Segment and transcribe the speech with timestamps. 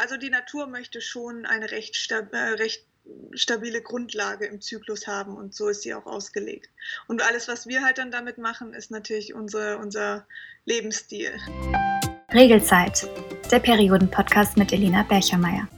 [0.00, 2.86] also die Natur möchte schon eine recht, stab äh, recht
[3.32, 6.70] stabile Grundlage im Zyklus haben und so ist sie auch ausgelegt.
[7.06, 10.26] Und alles, was wir halt dann damit machen, ist natürlich unser, unser
[10.64, 11.32] Lebensstil.
[12.32, 13.08] Regelzeit,
[13.50, 15.68] der Perioden-Podcast mit Elena Berchermeier.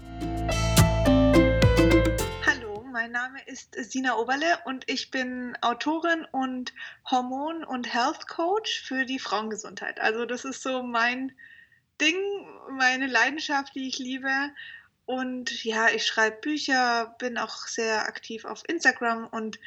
[2.47, 6.73] Hallo, mein Name ist Sina Oberle und ich bin Autorin und
[7.11, 10.01] Hormon- und Health Coach für die Frauengesundheit.
[10.01, 11.33] Also das ist so mein
[12.03, 12.17] Ding,
[12.71, 14.51] meine Leidenschaft, die ich liebe.
[15.07, 19.61] Und ja, ich schreibe Bücher, bin auch sehr aktiv auf Instagram und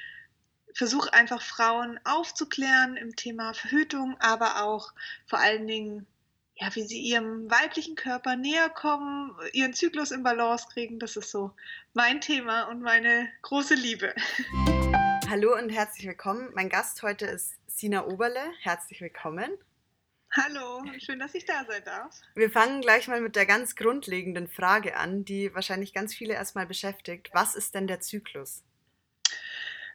[0.74, 4.94] versuche einfach Frauen aufzuklären im Thema Verhütung, aber auch
[5.26, 6.06] vor allen Dingen,
[6.56, 11.00] ja, wie sie ihrem weiblichen Körper näher kommen, ihren Zyklus in Balance kriegen.
[11.00, 11.52] Das ist so
[11.94, 14.14] mein Thema und meine große Liebe.
[15.30, 16.50] Hallo und herzlich willkommen.
[16.54, 18.52] Mein Gast heute ist Sina Oberle.
[18.62, 19.52] Herzlich willkommen.
[20.38, 22.20] Hallo, schön, dass ich da sein darf.
[22.36, 26.66] Wir fangen gleich mal mit der ganz grundlegenden Frage an, die wahrscheinlich ganz viele erstmal
[26.66, 27.30] beschäftigt.
[27.32, 28.62] Was ist denn der Zyklus?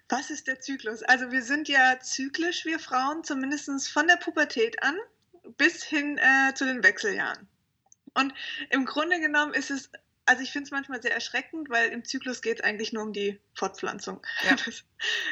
[0.09, 1.03] Was ist der Zyklus?
[1.03, 4.97] Also wir sind ja zyklisch, wir Frauen, zumindest von der Pubertät an
[5.59, 7.47] bis hin äh, zu den Wechseljahren.
[8.15, 8.33] Und
[8.71, 9.91] im Grunde genommen ist es
[10.31, 13.13] also ich finde es manchmal sehr erschreckend, weil im Zyklus geht es eigentlich nur um
[13.13, 14.25] die Fortpflanzung.
[14.45, 14.55] Ja.
[14.65, 14.85] Das,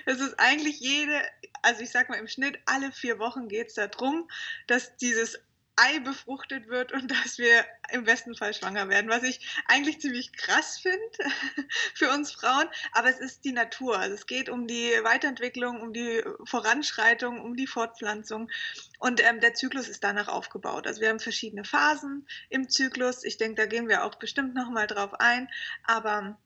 [0.06, 1.22] das, ist eigentlich jede,
[1.62, 4.28] also ich sag mal im Schnitt alle vier Wochen geht es darum,
[4.66, 5.38] dass dieses
[5.78, 10.32] Ei befruchtet wird und dass wir im besten Fall schwanger werden, was ich eigentlich ziemlich
[10.32, 10.98] krass finde
[11.94, 12.68] für uns Frauen.
[12.92, 13.98] Aber es ist die Natur.
[13.98, 18.50] Also es geht um die Weiterentwicklung, um die Voranschreitung, um die Fortpflanzung.
[18.98, 20.86] Und ähm, der Zyklus ist danach aufgebaut.
[20.86, 23.24] Also wir haben verschiedene Phasen im Zyklus.
[23.24, 25.48] Ich denke, da gehen wir auch bestimmt nochmal drauf ein.
[25.84, 26.38] Aber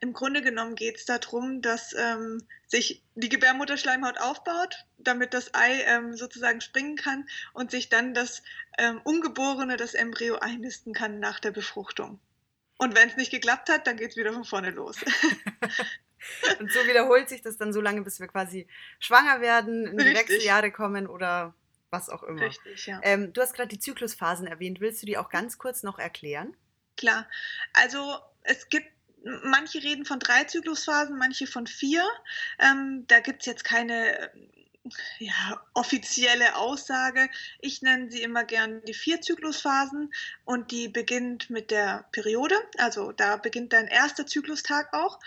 [0.00, 5.82] im Grunde genommen geht es darum, dass ähm, sich die Gebärmutterschleimhaut aufbaut, damit das Ei
[5.82, 8.42] ähm, sozusagen springen kann und sich dann das
[8.78, 12.18] ähm, Ungeborene, das Embryo einnisten kann nach der Befruchtung.
[12.78, 14.96] Und wenn es nicht geklappt hat, dann geht es wieder von vorne los.
[16.58, 18.66] und so wiederholt sich das dann so lange, bis wir quasi
[18.98, 20.30] schwanger werden, in die Richtig.
[20.30, 21.54] Wechseljahre kommen oder
[21.90, 22.42] was auch immer.
[22.42, 23.00] Richtig, ja.
[23.02, 24.80] Ähm, du hast gerade die Zyklusphasen erwähnt.
[24.80, 26.56] Willst du die auch ganz kurz noch erklären?
[26.96, 27.28] Klar.
[27.74, 28.88] Also es gibt
[29.42, 32.04] manche reden von drei Zyklusphasen, manche von vier.
[32.58, 34.30] Ähm, da gibt es jetzt keine
[35.18, 37.28] ja, offizielle Aussage.
[37.60, 40.12] Ich nenne sie immer gern die vier Zyklusphasen
[40.44, 42.56] und die beginnt mit der Periode.
[42.76, 45.18] Also da beginnt dein erster Zyklustag auch.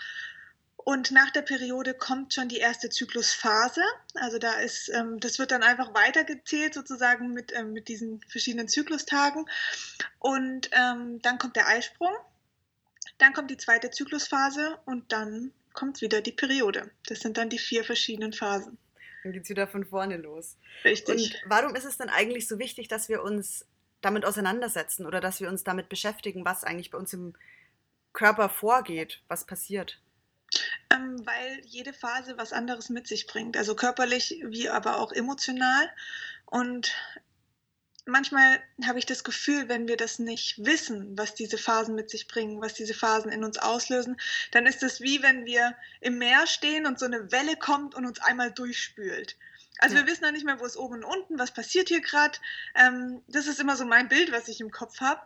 [0.76, 3.82] Und nach der Periode kommt schon die erste Zyklusphase.
[4.14, 8.68] Also da ist, ähm, das wird dann einfach weitergezählt sozusagen mit, ähm, mit diesen verschiedenen
[8.68, 9.44] Zyklustagen.
[10.18, 12.14] Und ähm, dann kommt der Eisprung.
[13.18, 16.90] Dann kommt die zweite Zyklusphase und dann kommt wieder die Periode.
[17.06, 18.78] Das sind dann die vier verschiedenen Phasen.
[19.22, 20.56] Dann geht es wieder von vorne los.
[20.84, 21.14] Richtig.
[21.14, 23.66] Und warum ist es dann eigentlich so wichtig, dass wir uns
[24.00, 27.34] damit auseinandersetzen oder dass wir uns damit beschäftigen, was eigentlich bei uns im
[28.12, 30.00] Körper vorgeht, was passiert?
[30.90, 35.90] Ähm, weil jede Phase was anderes mit sich bringt, also körperlich wie aber auch emotional.
[36.46, 36.94] Und
[38.08, 42.26] manchmal habe ich das Gefühl, wenn wir das nicht wissen, was diese Phasen mit sich
[42.26, 44.20] bringen, was diese Phasen in uns auslösen,
[44.50, 48.06] dann ist es wie wenn wir im Meer stehen und so eine Welle kommt und
[48.06, 49.36] uns einmal durchspült.
[49.78, 50.02] Also ja.
[50.02, 52.38] wir wissen noch nicht mehr, wo ist oben und unten, was passiert hier gerade.
[52.74, 55.22] Ähm, das ist immer so mein Bild, was ich im Kopf habe.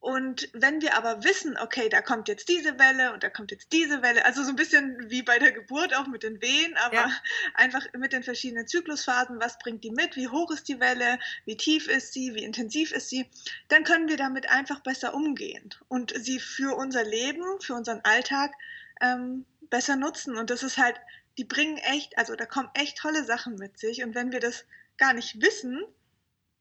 [0.00, 3.72] Und wenn wir aber wissen, okay, da kommt jetzt diese Welle und da kommt jetzt
[3.72, 6.94] diese Welle, also so ein bisschen wie bei der Geburt auch mit den Wehen, aber
[6.94, 7.10] ja.
[7.54, 11.56] einfach mit den verschiedenen Zyklusphasen, was bringt die mit, wie hoch ist die Welle, wie
[11.56, 13.28] tief ist sie, wie intensiv ist sie,
[13.68, 18.52] dann können wir damit einfach besser umgehen und sie für unser Leben, für unseren Alltag
[19.00, 20.36] ähm, besser nutzen.
[20.36, 20.96] Und das ist halt,
[21.38, 24.02] die bringen echt, also da kommen echt tolle Sachen mit sich.
[24.02, 24.64] Und wenn wir das
[24.96, 25.82] gar nicht wissen,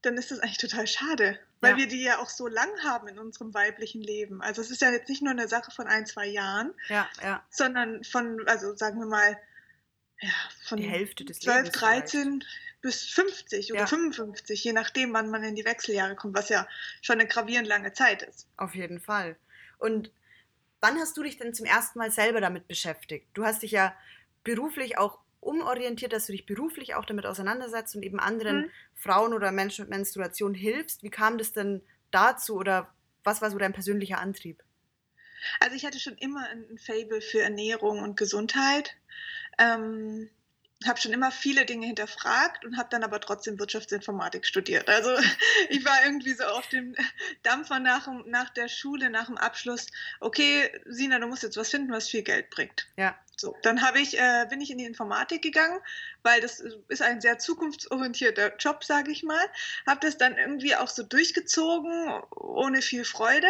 [0.06, 1.78] dann ist das eigentlich total schade, weil ja.
[1.78, 4.42] wir die ja auch so lang haben in unserem weiblichen Leben.
[4.42, 7.44] Also es ist ja jetzt nicht nur eine Sache von ein, zwei Jahren, ja, ja.
[7.50, 9.38] sondern von, also sagen wir mal,
[10.22, 10.32] ja,
[10.64, 12.82] von die Hälfte des 12, 13 vielleicht.
[12.82, 16.68] bis 50 oder 55, je nachdem, wann man in die Wechseljahre kommt, was ja
[17.02, 18.48] schon eine gravierend lange Zeit ist.
[18.58, 19.36] Auf jeden Fall.
[19.78, 20.12] Und
[20.82, 23.28] wann hast du dich denn zum ersten Mal selber damit beschäftigt?
[23.34, 23.96] Du hast dich ja
[24.44, 28.72] beruflich auch umorientiert, dass du dich beruflich auch damit auseinandersetzt und eben anderen mhm.
[28.96, 31.04] Frauen oder Menschen mit Menstruation hilfst.
[31.04, 31.82] Wie kam das denn
[32.12, 32.94] dazu oder
[33.24, 34.64] was war so dein persönlicher Antrieb?
[35.60, 38.96] Also ich hatte schon immer ein Fable für Ernährung und Gesundheit.
[39.60, 40.30] Ähm,
[40.86, 44.90] habe schon immer viele Dinge hinterfragt und habe dann aber trotzdem Wirtschaftsinformatik studiert.
[44.90, 45.10] Also
[45.70, 46.96] ich war irgendwie so auf dem
[47.44, 49.88] Dampfer nach, nach der Schule, nach dem Abschluss.
[50.20, 52.88] Okay, Sina, du musst jetzt was finden, was viel Geld bringt.
[52.98, 53.16] Ja.
[53.38, 55.80] So, dann habe ich, äh, bin ich in die Informatik gegangen,
[56.24, 59.44] weil das ist ein sehr zukunftsorientierter Job, sage ich mal.
[59.86, 63.48] Habe das dann irgendwie auch so durchgezogen, ohne viel Freude.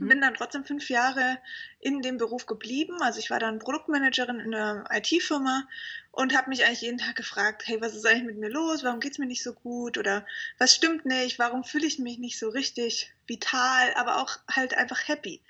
[0.00, 0.08] Mhm.
[0.08, 1.38] Bin dann trotzdem fünf Jahre
[1.80, 3.00] in dem Beruf geblieben.
[3.02, 5.66] Also ich war dann Produktmanagerin in einer IT-Firma
[6.10, 8.84] und habe mich eigentlich jeden Tag gefragt, hey, was ist eigentlich mit mir los?
[8.84, 9.98] Warum geht es mir nicht so gut?
[9.98, 10.26] Oder
[10.58, 11.38] was stimmt nicht?
[11.38, 15.42] Warum fühle ich mich nicht so richtig vital, aber auch halt einfach happy?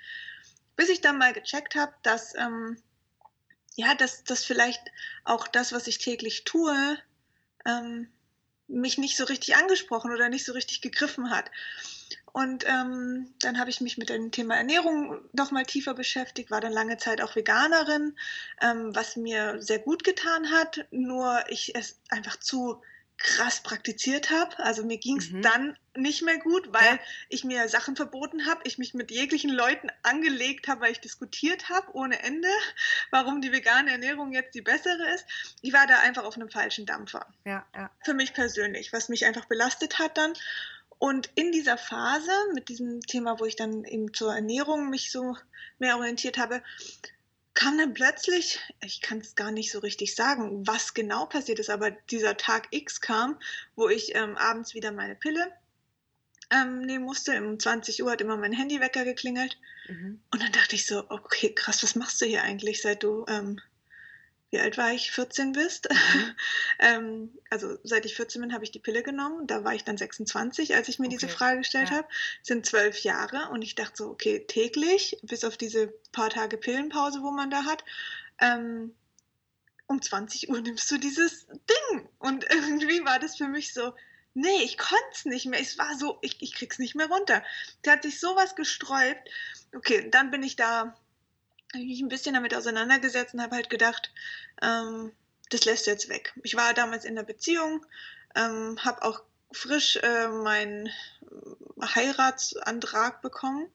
[0.75, 2.77] Bis ich dann mal gecheckt habe, dass, ähm,
[3.75, 4.81] ja, dass, dass vielleicht
[5.23, 6.97] auch das, was ich täglich tue,
[7.65, 8.09] ähm,
[8.67, 11.51] mich nicht so richtig angesprochen oder nicht so richtig gegriffen hat.
[12.31, 16.61] Und ähm, dann habe ich mich mit dem Thema Ernährung noch mal tiefer beschäftigt, war
[16.61, 18.17] dann lange Zeit auch Veganerin,
[18.61, 22.81] ähm, was mir sehr gut getan hat, nur ich es einfach zu
[23.17, 24.57] krass praktiziert habe.
[24.59, 25.41] Also mir ging es mhm.
[25.41, 26.99] dann nicht mehr gut, weil ja.
[27.29, 31.69] ich mir Sachen verboten habe, ich mich mit jeglichen Leuten angelegt habe, weil ich diskutiert
[31.69, 32.49] habe ohne Ende,
[33.11, 35.25] warum die vegane Ernährung jetzt die bessere ist.
[35.61, 37.25] Ich war da einfach auf einem falschen Dampfer.
[37.45, 37.91] Ja, ja.
[38.03, 40.33] Für mich persönlich, was mich einfach belastet hat dann.
[41.03, 45.35] Und in dieser Phase, mit diesem Thema, wo ich dann eben zur Ernährung mich so
[45.77, 46.63] mehr orientiert habe,
[47.53, 51.69] kam dann plötzlich, ich kann es gar nicht so richtig sagen, was genau passiert ist,
[51.69, 53.37] aber dieser Tag X kam,
[53.75, 55.51] wo ich ähm, abends wieder meine Pille
[56.51, 57.37] ähm, nehmen musste.
[57.37, 59.57] Um 20 Uhr hat immer mein Handywecker geklingelt.
[59.89, 60.21] Mhm.
[60.31, 63.59] Und dann dachte ich so, okay, krass, was machst du hier eigentlich, seit du ähm,
[64.53, 65.89] wie alt war ich, 14 bist.
[65.91, 66.35] Mhm.
[66.79, 69.47] ähm, also seit ich 14 bin, habe ich die Pille genommen.
[69.47, 71.17] Da war ich dann 26, als ich mir okay.
[71.17, 71.97] diese Frage gestellt ja.
[71.97, 72.07] habe.
[72.43, 77.23] sind zwölf Jahre und ich dachte so, okay, täglich, bis auf diese paar Tage Pillenpause,
[77.23, 77.83] wo man da hat,
[78.39, 78.93] ähm,
[79.87, 82.07] um 20 Uhr nimmst du dieses Ding.
[82.19, 83.93] Und irgendwie war das für mich so,
[84.35, 85.59] nee, ich konnte es nicht mehr.
[85.59, 87.43] Es war so, ich, ich krieg's nicht mehr runter.
[87.81, 89.29] Da hat sich sowas gesträubt.
[89.75, 90.95] Okay, dann bin ich da
[91.73, 94.11] habe ich mich ein bisschen damit auseinandergesetzt und habe halt gedacht,
[94.61, 95.11] ähm,
[95.49, 96.33] das lässt du jetzt weg.
[96.43, 97.85] Ich war damals in der Beziehung,
[98.35, 99.21] ähm, habe auch
[99.51, 100.89] frisch äh, meinen
[101.81, 103.69] Heiratsantrag bekommen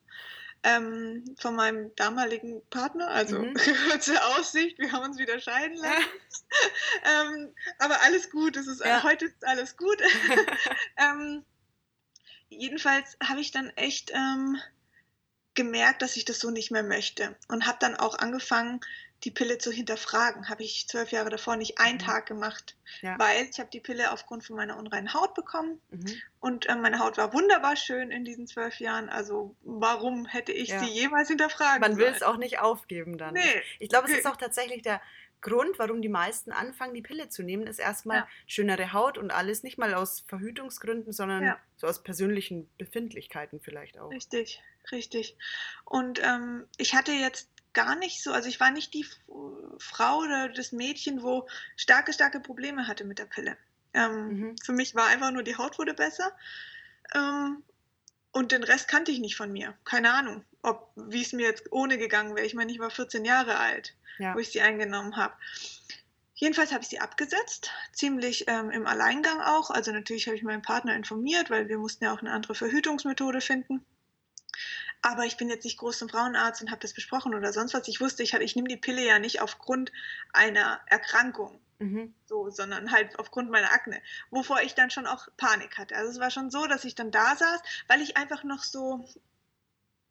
[0.62, 3.54] ähm, von meinem damaligen Partner, also mhm.
[3.90, 6.04] kurze Aussicht, wir haben uns wieder scheiden lassen.
[7.04, 9.02] ähm, aber alles gut, es ist, ja.
[9.02, 10.00] heute ist alles gut.
[10.96, 11.44] ähm,
[12.48, 14.56] jedenfalls habe ich dann echt ähm,
[15.58, 18.80] gemerkt, dass ich das so nicht mehr möchte und habe dann auch angefangen,
[19.24, 20.48] die Pille zu hinterfragen.
[20.48, 22.02] Habe ich zwölf Jahre davor nicht einen mhm.
[22.02, 23.18] Tag gemacht, ja.
[23.18, 26.14] weil ich habe die Pille aufgrund von meiner unreinen Haut bekommen mhm.
[26.38, 29.08] und äh, meine Haut war wunderbar schön in diesen zwölf Jahren.
[29.08, 30.78] Also warum hätte ich ja.
[30.78, 33.34] sie jemals hinterfragen Man will es auch nicht aufgeben dann.
[33.34, 33.62] Nee.
[33.80, 35.02] Ich glaube, es ist auch tatsächlich der
[35.40, 38.28] Grund, warum die meisten anfangen, die Pille zu nehmen, ist erstmal ja.
[38.46, 44.10] schönere Haut und alles, nicht mal aus Verhütungsgründen, sondern so aus persönlichen Befindlichkeiten vielleicht auch.
[44.10, 44.62] Richtig,
[44.92, 45.36] Richtig.
[45.84, 49.06] Und ähm, ich hatte jetzt gar nicht so, also ich war nicht die
[49.78, 51.46] Frau oder das Mädchen, wo
[51.76, 53.56] starke, starke Probleme hatte mit der Pille.
[53.94, 54.56] Ähm, mhm.
[54.58, 56.32] Für mich war einfach nur die Haut wurde besser.
[57.14, 57.62] Ähm,
[58.38, 59.74] und den Rest kannte ich nicht von mir.
[59.84, 62.46] Keine Ahnung, ob wie es mir jetzt ohne gegangen wäre.
[62.46, 64.32] Ich meine, ich war 14 Jahre alt, ja.
[64.32, 65.34] wo ich sie eingenommen habe.
[66.34, 69.70] Jedenfalls habe ich sie abgesetzt, ziemlich ähm, im Alleingang auch.
[69.70, 73.40] Also natürlich habe ich meinen Partner informiert, weil wir mussten ja auch eine andere Verhütungsmethode
[73.40, 73.84] finden.
[75.02, 77.86] Aber ich bin jetzt nicht groß zum Frauenarzt und habe das besprochen oder sonst was.
[77.88, 79.92] Ich wusste, ich, ich nehme die Pille ja nicht aufgrund
[80.32, 82.14] einer Erkrankung, mhm.
[82.26, 84.00] so, sondern halt aufgrund meiner Akne,
[84.30, 85.96] wovor ich dann schon auch Panik hatte.
[85.96, 89.08] Also es war schon so, dass ich dann da saß, weil ich einfach noch so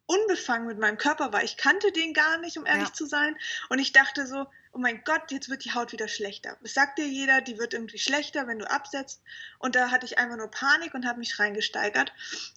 [0.06, 1.44] unbefangen mit meinem Körper war.
[1.44, 2.94] Ich kannte den gar nicht, um ehrlich ja.
[2.94, 3.36] zu sein.
[3.68, 6.56] Und ich dachte so, oh mein Gott, jetzt wird die Haut wieder schlechter.
[6.62, 9.22] Es sagt dir jeder, die wird irgendwie schlechter, wenn du absetzt.
[9.58, 12.12] Und da hatte ich einfach nur Panik und habe mich reingesteigert.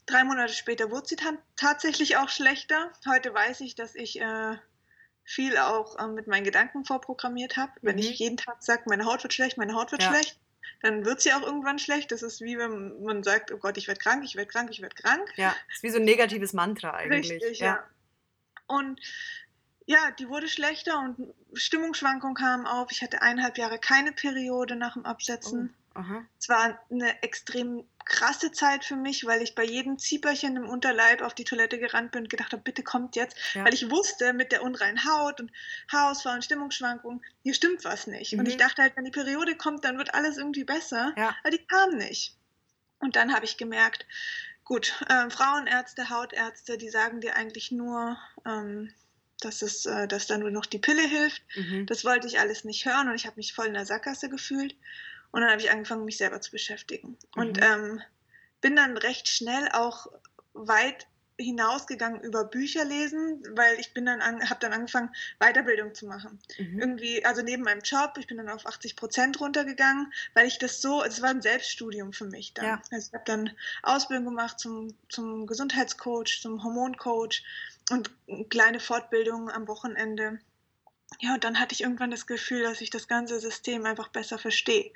[0.06, 1.18] Drei Monate später wurde sie
[1.56, 2.92] tatsächlich auch schlechter.
[3.08, 4.58] Heute weiß ich, dass ich äh,
[5.24, 7.72] viel auch äh, mit meinen Gedanken vorprogrammiert habe.
[7.82, 7.88] Mhm.
[7.88, 10.10] Wenn ich jeden Tag sage, meine Haut wird schlecht, meine Haut wird ja.
[10.10, 10.38] schlecht,
[10.82, 12.12] dann wird sie auch irgendwann schlecht.
[12.12, 14.82] Das ist wie wenn man sagt, oh Gott, ich werde krank, ich werde krank, ich
[14.82, 15.32] werde krank.
[15.36, 17.32] Ja, das ist wie so ein negatives Mantra eigentlich.
[17.32, 17.66] Richtig, ja.
[17.66, 17.84] ja.
[18.68, 19.00] Und
[19.86, 22.92] ja, die wurde schlechter und Stimmungsschwankungen kamen auf.
[22.92, 25.74] Ich hatte eineinhalb Jahre keine Periode nach dem Absetzen.
[25.96, 26.02] Oh,
[26.40, 31.22] es war eine extrem krasse Zeit für mich, weil ich bei jedem Zieperchen im Unterleib
[31.22, 33.66] auf die Toilette gerannt bin und gedacht habe, bitte kommt jetzt, ja.
[33.66, 35.52] weil ich wusste mit der unreinen Haut und
[35.92, 38.34] Haarausfall und Stimmungsschwankungen, hier stimmt was nicht.
[38.34, 38.40] Mhm.
[38.40, 38.60] Und ich mhm.
[38.60, 41.36] dachte halt, wenn die Periode kommt, dann wird alles irgendwie besser, ja.
[41.44, 42.38] aber die kam nicht.
[43.00, 44.06] Und dann habe ich gemerkt,
[44.64, 48.94] gut, äh, Frauenärzte, Hautärzte, die sagen dir eigentlich nur, ähm,
[49.46, 51.44] dass, es, äh, dass da nur noch die Pille hilft.
[51.56, 51.86] Mhm.
[51.86, 54.76] Das wollte ich alles nicht hören und ich habe mich voll in der Sackgasse gefühlt.
[55.32, 57.18] Und dann habe ich angefangen, mich selber zu beschäftigen.
[57.36, 57.42] Mhm.
[57.42, 58.02] Und ähm,
[58.62, 60.08] bin dann recht schnell auch
[60.54, 61.08] weit
[61.42, 66.40] hinausgegangen über Bücher lesen, weil ich bin dann habe dann angefangen Weiterbildung zu machen.
[66.58, 66.80] Mhm.
[66.80, 70.82] Irgendwie, also neben meinem Job, ich bin dann auf 80 Prozent runtergegangen, weil ich das
[70.82, 72.66] so, es war ein Selbststudium für mich dann.
[72.66, 72.82] Ja.
[72.92, 73.50] Also ich habe dann
[73.84, 77.44] Ausbildung gemacht zum, zum Gesundheitscoach, zum Hormoncoach,
[77.92, 78.10] und
[78.50, 80.40] kleine Fortbildungen am Wochenende.
[81.20, 84.38] Ja, und dann hatte ich irgendwann das Gefühl, dass ich das ganze System einfach besser
[84.38, 84.92] verstehe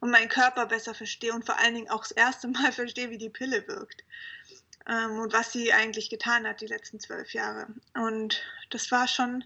[0.00, 3.18] und meinen Körper besser verstehe und vor allen Dingen auch das erste Mal verstehe, wie
[3.18, 4.04] die Pille wirkt
[4.88, 7.66] ähm, und was sie eigentlich getan hat die letzten zwölf Jahre.
[7.94, 9.44] Und das war schon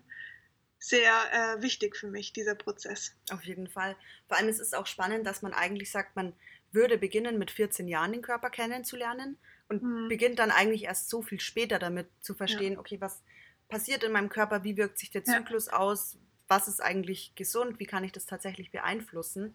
[0.79, 3.15] sehr äh, wichtig für mich, dieser Prozess.
[3.31, 3.97] Auf jeden Fall.
[4.29, 6.35] Vor allem ist es auch spannend, dass man eigentlich sagt, man
[6.73, 9.39] würde beginnen mit 14 Jahren den Körper kennenzulernen
[9.73, 10.09] und mhm.
[10.09, 12.79] beginnt dann eigentlich erst so viel später damit zu verstehen, ja.
[12.79, 13.23] okay, was
[13.69, 15.79] passiert in meinem Körper, wie wirkt sich der Zyklus ja.
[15.79, 19.55] aus, was ist eigentlich gesund, wie kann ich das tatsächlich beeinflussen.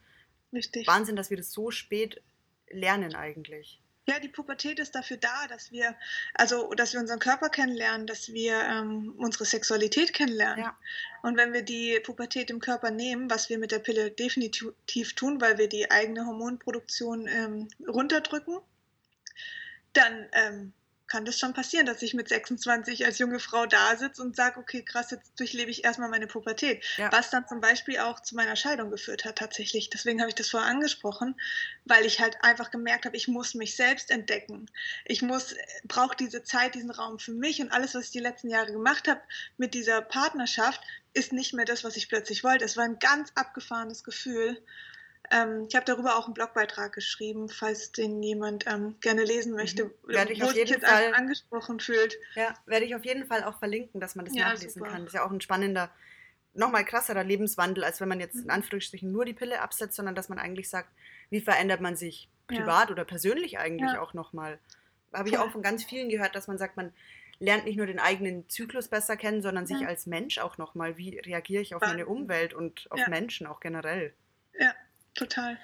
[0.51, 0.87] Richtig.
[0.87, 2.23] Wahnsinn, dass wir das so spät
[2.69, 3.79] lernen eigentlich.
[4.09, 5.93] Ja, die Pubertät ist dafür da, dass wir,
[6.33, 10.63] also dass wir unseren Körper kennenlernen, dass wir ähm, unsere Sexualität kennenlernen.
[10.63, 10.77] Ja.
[11.23, 15.41] Und wenn wir die Pubertät im Körper nehmen, was wir mit der Pille definitiv tun,
[15.41, 18.59] weil wir die eigene Hormonproduktion ähm, runterdrücken,
[19.97, 20.73] dann ähm,
[21.07, 24.59] kann das schon passieren, dass ich mit 26 als junge Frau da sitze und sage,
[24.59, 26.83] okay, krass, jetzt durchlebe ich erstmal meine Pubertät.
[26.97, 27.11] Ja.
[27.11, 29.89] Was dann zum Beispiel auch zu meiner Scheidung geführt hat, tatsächlich.
[29.89, 31.39] Deswegen habe ich das vorher angesprochen,
[31.85, 34.69] weil ich halt einfach gemerkt habe, ich muss mich selbst entdecken.
[35.05, 38.49] Ich muss, brauche diese Zeit, diesen Raum für mich und alles, was ich die letzten
[38.49, 39.21] Jahre gemacht habe
[39.57, 40.81] mit dieser Partnerschaft,
[41.13, 42.65] ist nicht mehr das, was ich plötzlich wollte.
[42.65, 44.61] Es war ein ganz abgefahrenes Gefühl.
[45.31, 49.57] Ähm, ich habe darüber auch einen Blogbeitrag geschrieben, falls den jemand ähm, gerne lesen mhm.
[49.57, 49.91] möchte, mhm.
[50.05, 52.17] werde ich wo sich jetzt Fall angesprochen fühlt.
[52.35, 54.87] Ja, werde ich auf jeden Fall auch verlinken, dass man das ja, nachlesen super.
[54.87, 55.01] kann.
[55.01, 55.89] Das ist ja auch ein spannender,
[56.53, 58.51] nochmal krasserer Lebenswandel, als wenn man jetzt in mhm.
[58.51, 60.89] Anführungsstrichen nur die Pille absetzt, sondern dass man eigentlich sagt,
[61.29, 62.93] wie verändert man sich privat ja.
[62.93, 64.01] oder persönlich eigentlich ja.
[64.01, 64.59] auch nochmal.
[65.13, 66.93] Habe ich auch von ganz vielen gehört, dass man sagt, man
[67.39, 71.19] lernt nicht nur den eigenen Zyklus besser kennen, sondern sich als Mensch auch nochmal, wie
[71.19, 74.13] reagiere ich auf meine Umwelt und auf Menschen auch generell.
[74.59, 74.73] Ja,
[75.17, 75.57] Total.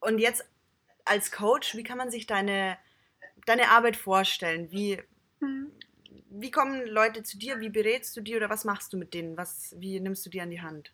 [0.00, 0.44] Und jetzt
[1.04, 2.78] als Coach, wie kann man sich deine,
[3.46, 4.72] deine Arbeit vorstellen?
[4.72, 4.98] Wie,
[5.40, 5.70] mhm.
[6.30, 7.60] wie kommen Leute zu dir?
[7.60, 9.36] Wie berätst du die oder was machst du mit denen?
[9.36, 10.92] Was, wie nimmst du die an die Hand?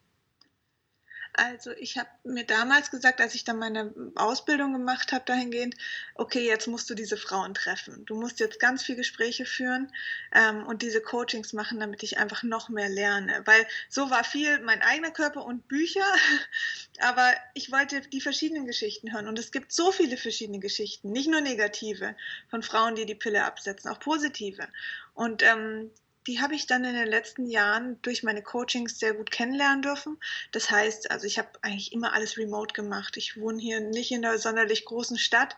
[1.42, 5.74] Also ich habe mir damals gesagt, als ich dann meine Ausbildung gemacht habe dahingehend,
[6.14, 8.04] okay, jetzt musst du diese Frauen treffen.
[8.04, 9.90] Du musst jetzt ganz viele Gespräche führen
[10.34, 13.40] ähm, und diese Coachings machen, damit ich einfach noch mehr lerne.
[13.46, 16.04] Weil so war viel mein eigener Körper und Bücher,
[17.00, 19.26] aber ich wollte die verschiedenen Geschichten hören.
[19.26, 22.16] Und es gibt so viele verschiedene Geschichten, nicht nur negative
[22.50, 24.68] von Frauen, die die Pille absetzen, auch positive.
[25.14, 25.90] Und ähm,
[26.26, 30.18] die habe ich dann in den letzten Jahren durch meine Coachings sehr gut kennenlernen dürfen.
[30.52, 33.16] Das heißt, also ich habe eigentlich immer alles remote gemacht.
[33.16, 35.56] Ich wohne hier nicht in einer sonderlich großen Stadt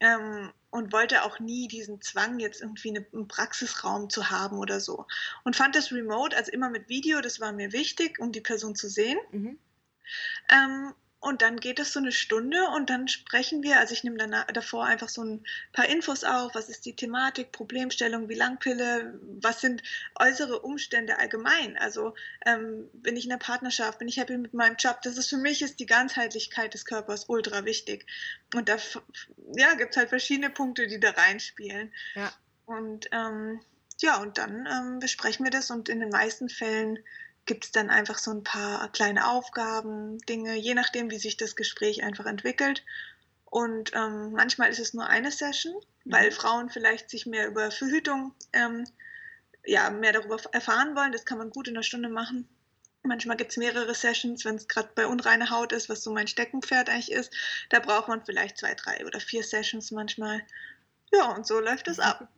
[0.00, 4.80] ähm, und wollte auch nie diesen Zwang, jetzt irgendwie eine, einen Praxisraum zu haben oder
[4.80, 5.06] so.
[5.44, 8.74] Und fand das remote, also immer mit Video, das war mir wichtig, um die Person
[8.74, 9.18] zu sehen.
[9.30, 9.58] Mhm.
[10.50, 10.94] Ähm,
[11.24, 14.34] und dann geht es so eine Stunde und dann sprechen wir, also ich nehme dann
[14.52, 19.62] davor einfach so ein paar Infos auf, was ist die Thematik, Problemstellung, wie Langpille, was
[19.62, 19.82] sind
[20.20, 21.78] äußere Umstände allgemein.
[21.78, 22.14] Also
[22.44, 25.00] ähm, bin ich in der Partnerschaft, bin ich happy mit meinem Job.
[25.02, 28.04] Das ist für mich ist die Ganzheitlichkeit des Körpers ultra wichtig.
[28.54, 28.76] Und da
[29.56, 31.90] ja, gibt es halt verschiedene Punkte, die da reinspielen.
[32.14, 32.32] Ja.
[32.66, 33.60] Und ähm,
[34.00, 36.98] ja, und dann ähm, besprechen wir das und in den meisten Fällen
[37.46, 41.56] gibt es dann einfach so ein paar kleine Aufgaben, Dinge, je nachdem, wie sich das
[41.56, 42.84] Gespräch einfach entwickelt.
[43.44, 45.74] Und ähm, manchmal ist es nur eine Session,
[46.04, 46.34] weil mhm.
[46.34, 48.84] Frauen vielleicht sich mehr über Verhütung, ähm,
[49.64, 51.12] ja, mehr darüber erfahren wollen.
[51.12, 52.48] Das kann man gut in einer Stunde machen.
[53.02, 56.26] Manchmal gibt es mehrere Sessions, wenn es gerade bei unreiner Haut ist, was so mein
[56.26, 57.32] Steckenpferd eigentlich ist.
[57.68, 60.42] Da braucht man vielleicht zwei, drei oder vier Sessions manchmal.
[61.12, 62.28] Ja, und so läuft es ab.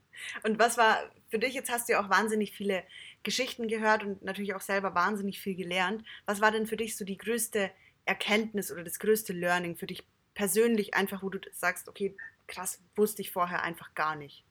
[0.42, 2.82] Und was war für dich, jetzt hast du ja auch wahnsinnig viele
[3.26, 6.04] Geschichten gehört und natürlich auch selber wahnsinnig viel gelernt.
[6.26, 7.72] Was war denn für dich so die größte
[8.04, 12.16] Erkenntnis oder das größte Learning für dich persönlich, einfach wo du sagst, okay,
[12.46, 14.44] krass, wusste ich vorher einfach gar nicht?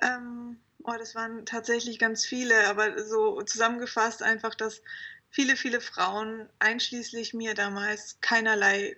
[0.00, 4.80] Ähm, oh, das waren tatsächlich ganz viele, aber so zusammengefasst einfach, dass
[5.30, 8.96] viele, viele Frauen, einschließlich mir damals, keinerlei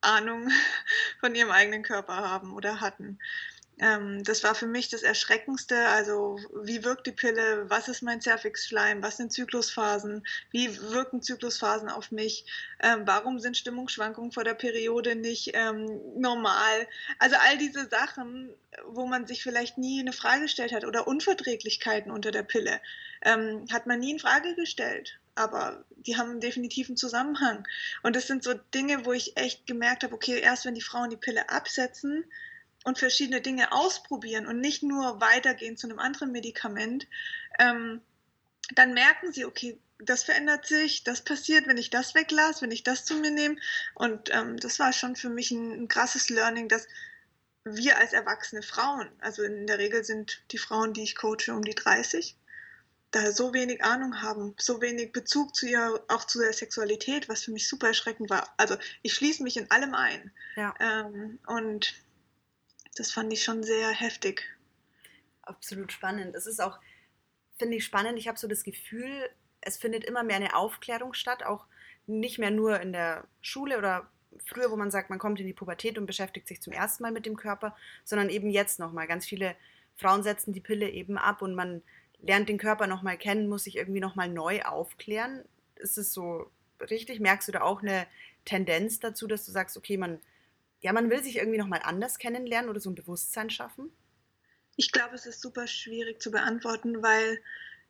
[0.00, 0.50] Ahnung
[1.20, 3.20] von ihrem eigenen Körper haben oder hatten.
[3.80, 5.76] Ähm, das war für mich das Erschreckendste.
[5.88, 7.68] Also, wie wirkt die Pille?
[7.68, 9.02] Was ist mein Zervixschleim?
[9.02, 10.26] Was sind Zyklusphasen?
[10.50, 12.44] Wie wirken Zyklusphasen auf mich?
[12.80, 16.88] Ähm, warum sind Stimmungsschwankungen vor der Periode nicht ähm, normal?
[17.18, 18.50] Also, all diese Sachen,
[18.86, 22.80] wo man sich vielleicht nie eine Frage gestellt hat oder Unverträglichkeiten unter der Pille,
[23.22, 27.64] ähm, hat man nie in Frage gestellt aber die haben einen Zusammenhang.
[28.02, 31.10] Und das sind so Dinge, wo ich echt gemerkt habe, okay, erst wenn die Frauen
[31.10, 32.24] die Pille absetzen,
[32.88, 37.06] und verschiedene Dinge ausprobieren und nicht nur weitergehen zu einem anderen Medikament,
[37.58, 38.00] ähm,
[38.74, 42.84] dann merken sie, okay, das verändert sich, das passiert, wenn ich das weglasse, wenn ich
[42.84, 43.56] das zu mir nehme.
[43.94, 46.88] Und ähm, das war schon für mich ein, ein, krasses Learning, dass
[47.64, 51.62] wir als erwachsene Frauen, also in der Regel sind die Frauen, die ich coache, um
[51.62, 52.36] die 30,
[53.10, 57.42] da so wenig Ahnung haben, so wenig Bezug zu ihr, auch zu der Sexualität, was
[57.42, 58.54] für mich super erschreckend war.
[58.56, 60.30] Also ich schließe mich in allem ein.
[60.56, 60.74] Ja.
[60.80, 61.94] Ähm, und
[62.98, 64.44] das fand ich schon sehr heftig.
[65.42, 66.34] Absolut spannend.
[66.34, 66.78] Es ist auch,
[67.58, 69.28] finde ich spannend, ich habe so das Gefühl,
[69.60, 71.66] es findet immer mehr eine Aufklärung statt, auch
[72.06, 74.08] nicht mehr nur in der Schule oder
[74.46, 77.12] früher, wo man sagt, man kommt in die Pubertät und beschäftigt sich zum ersten Mal
[77.12, 79.06] mit dem Körper, sondern eben jetzt nochmal.
[79.06, 79.56] Ganz viele
[79.96, 81.82] Frauen setzen die Pille eben ab und man
[82.20, 85.44] lernt den Körper nochmal kennen, muss sich irgendwie nochmal neu aufklären.
[85.76, 86.50] Ist es so
[86.90, 87.20] richtig?
[87.20, 88.06] Merkst du da auch eine
[88.44, 90.18] Tendenz dazu, dass du sagst, okay, man,
[90.80, 93.90] ja, man will sich irgendwie nochmal anders kennenlernen oder so ein Bewusstsein schaffen?
[94.76, 97.40] Ich glaube, es ist super schwierig zu beantworten, weil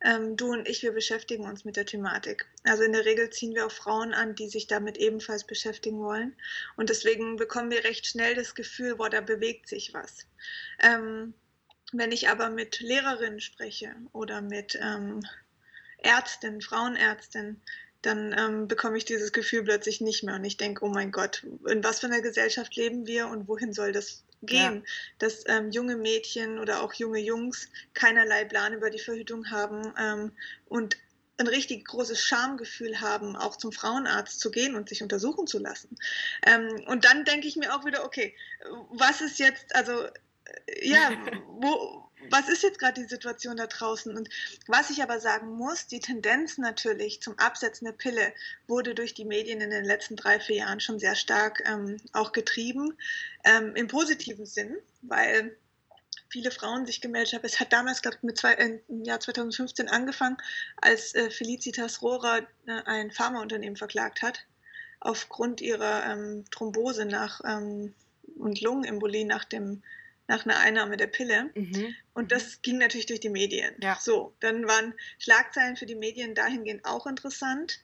[0.01, 2.47] ähm, du und ich, wir beschäftigen uns mit der Thematik.
[2.65, 6.37] Also in der Regel ziehen wir auch Frauen an, die sich damit ebenfalls beschäftigen wollen.
[6.77, 10.27] Und deswegen bekommen wir recht schnell das Gefühl, boah, da bewegt sich was.
[10.79, 11.35] Ähm,
[11.93, 15.21] wenn ich aber mit Lehrerinnen spreche oder mit ähm,
[15.99, 17.61] Ärztinnen, Frauenärztinnen,
[18.03, 20.37] dann ähm, bekomme ich dieses Gefühl plötzlich nicht mehr.
[20.37, 23.73] Und ich denke, oh mein Gott, in was für einer Gesellschaft leben wir und wohin
[23.73, 24.77] soll das gehen?
[24.77, 24.83] Ja.
[25.19, 30.33] Dass ähm, junge Mädchen oder auch junge Jungs keinerlei Plan über die Verhütung haben ähm,
[30.67, 30.97] und
[31.39, 35.97] ein richtig großes Schamgefühl haben, auch zum Frauenarzt zu gehen und sich untersuchen zu lassen.
[36.45, 38.35] Ähm, und dann denke ich mir auch wieder, okay,
[38.91, 40.09] was ist jetzt, also
[40.83, 41.11] ja,
[41.47, 44.17] wo, was ist jetzt gerade die Situation da draußen?
[44.17, 44.29] Und
[44.67, 48.33] was ich aber sagen muss, die Tendenz natürlich zum Absetzen der Pille
[48.67, 52.33] wurde durch die Medien in den letzten drei, vier Jahren schon sehr stark ähm, auch
[52.33, 52.97] getrieben,
[53.45, 55.57] ähm, im positiven Sinn, weil
[56.29, 57.45] viele Frauen sich gemeldet haben.
[57.45, 60.37] Es hat damals, glaube ich, äh, im Jahr 2015 angefangen,
[60.77, 64.45] als äh, Felicitas Rohrer äh, ein Pharmaunternehmen verklagt hat,
[65.01, 67.95] aufgrund ihrer ähm, Thrombose nach ähm,
[68.37, 69.83] und Lungenembolie nach dem
[70.29, 71.51] nach einer Einnahme der Pille.
[71.55, 71.95] Mhm.
[72.15, 73.75] Und das ging natürlich durch die Medien.
[73.83, 73.99] Ja.
[74.01, 77.81] So, dann waren Schlagzeilen für die Medien dahingehend auch interessant.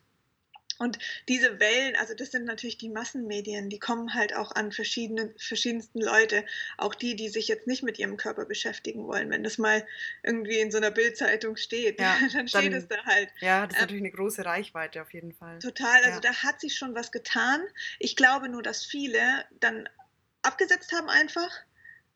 [0.79, 5.33] Und diese Wellen, also das sind natürlich die Massenmedien, die kommen halt auch an verschiedene,
[5.39, 6.45] verschiedensten Leute,
[6.79, 9.31] auch die, die sich jetzt nicht mit ihrem Körper beschäftigen wollen.
[9.31, 9.87] Wenn das mal
[10.25, 13.31] irgendwie in so einer Bildzeitung steht, ja, dann steht dann, es da halt.
[13.41, 15.61] Ja, das ist ähm, natürlich eine große Reichweite auf jeden Fall.
[15.61, 16.21] Total, also ja.
[16.21, 17.63] da hat sich schon was getan.
[18.01, 19.89] Ich glaube nur, dass viele dann
[20.43, 21.51] abgesetzt haben einfach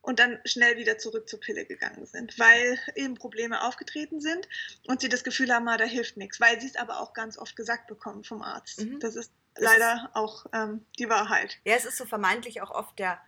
[0.01, 4.47] und dann schnell wieder zurück zur Pille gegangen sind, weil eben Probleme aufgetreten sind
[4.87, 7.37] und sie das Gefühl haben, ah, da hilft nichts, weil sie es aber auch ganz
[7.37, 8.81] oft gesagt bekommen vom Arzt.
[8.81, 8.99] Mhm.
[8.99, 11.57] Das ist das leider ist, auch ähm, die Wahrheit.
[11.65, 13.19] Ja, es ist so vermeintlich auch oft der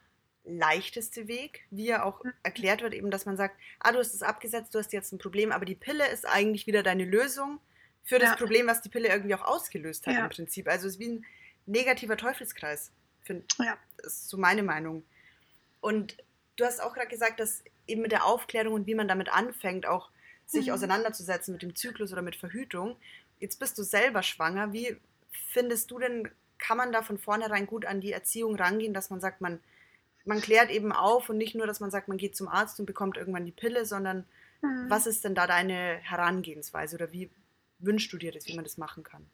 [0.43, 2.33] leichteste Weg, wie er auch mhm.
[2.43, 5.19] erklärt wird, eben, dass man sagt, ah, du hast es abgesetzt, du hast jetzt ein
[5.19, 7.59] Problem, aber die Pille ist eigentlich wieder deine Lösung
[8.03, 8.35] für das ja.
[8.35, 10.23] Problem, was die Pille irgendwie auch ausgelöst hat ja.
[10.23, 10.67] im Prinzip.
[10.67, 11.25] Also es ist wie ein
[11.65, 13.77] negativer Teufelskreis, finde ja.
[13.97, 15.03] Das ist so meine Meinung.
[15.79, 16.17] Und
[16.55, 19.85] du hast auch gerade gesagt, dass eben mit der Aufklärung und wie man damit anfängt,
[19.85, 20.09] auch
[20.45, 20.73] sich mhm.
[20.73, 22.97] auseinanderzusetzen mit dem Zyklus oder mit Verhütung.
[23.39, 24.73] Jetzt bist du selber schwanger.
[24.73, 24.97] Wie
[25.51, 29.21] findest du denn, kann man da von vornherein gut an die Erziehung rangehen, dass man
[29.21, 29.59] sagt, man,
[30.25, 32.85] man klärt eben auf und nicht nur, dass man sagt, man geht zum Arzt und
[32.85, 34.25] bekommt irgendwann die Pille, sondern
[34.61, 34.89] mhm.
[34.89, 37.29] was ist denn da deine Herangehensweise oder wie
[37.79, 39.25] wünschst du dir das, wie man das machen kann?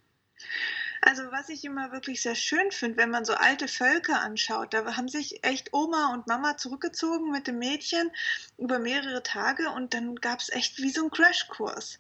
[1.01, 4.97] Also was ich immer wirklich sehr schön finde, wenn man so alte Völker anschaut, da
[4.97, 8.11] haben sich echt Oma und Mama zurückgezogen mit dem Mädchen
[8.57, 11.99] über mehrere Tage und dann gab es echt wie so einen Crashkurs.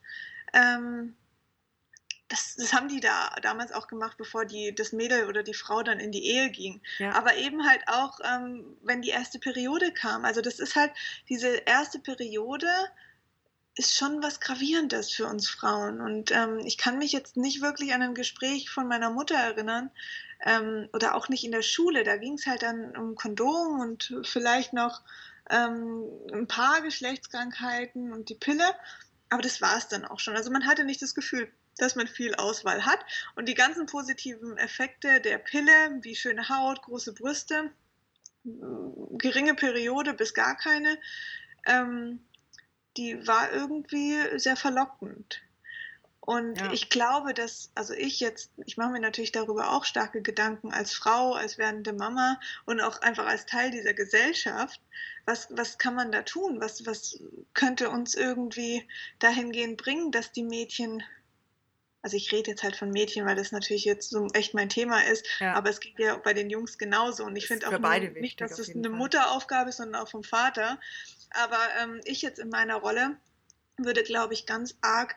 [0.53, 1.15] Ähm,
[2.29, 5.81] das, das, haben die da damals auch gemacht, bevor die, das Mädel oder die Frau
[5.81, 6.81] dann in die Ehe ging.
[6.97, 7.13] Ja.
[7.13, 10.25] Aber eben halt auch, ähm, wenn die erste Periode kam.
[10.25, 10.91] Also das ist halt
[11.29, 12.67] diese erste Periode,
[13.77, 16.01] ist schon was Gravierendes für uns Frauen.
[16.01, 19.91] Und ähm, ich kann mich jetzt nicht wirklich an ein Gespräch von meiner Mutter erinnern
[20.45, 22.03] ähm, oder auch nicht in der Schule.
[22.03, 25.01] Da ging es halt dann um Kondom und vielleicht noch
[25.49, 28.65] ähm, ein paar Geschlechtskrankheiten und die Pille.
[29.29, 30.35] Aber das war es dann auch schon.
[30.35, 32.99] Also man hatte nicht das Gefühl, dass man viel Auswahl hat.
[33.35, 37.71] Und die ganzen positiven Effekte der Pille, wie schöne Haut, große Brüste,
[38.43, 40.97] geringe Periode bis gar keine,
[41.65, 42.19] ähm,
[42.97, 45.41] die war irgendwie sehr verlockend.
[46.27, 46.73] Und ja.
[46.73, 50.91] ich glaube, dass, also ich jetzt, ich mache mir natürlich darüber auch starke Gedanken als
[50.91, 54.81] Frau, als werdende Mama und auch einfach als Teil dieser Gesellschaft.
[55.25, 56.59] Was, was kann man da tun?
[56.59, 58.85] Was, was könnte uns irgendwie
[59.19, 61.01] dahingehend bringen, dass die Mädchen,
[62.01, 65.05] also ich rede jetzt halt von Mädchen, weil das natürlich jetzt so echt mein Thema
[65.05, 65.53] ist, ja.
[65.53, 67.23] aber es geht ja bei den Jungs genauso.
[67.23, 68.97] Und ich finde auch nur, nicht, dass es eine Fall.
[68.97, 70.77] Mutteraufgabe ist, sondern auch vom Vater.
[71.31, 73.17] Aber ähm, ich jetzt in meiner Rolle
[73.77, 75.15] würde, glaube ich, ganz arg